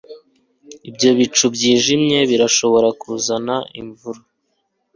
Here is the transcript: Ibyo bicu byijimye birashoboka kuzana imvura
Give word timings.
Ibyo 0.89 1.09
bicu 1.17 1.45
byijimye 1.55 2.19
birashoboka 2.29 2.89
kuzana 3.01 3.55
imvura 3.81 4.21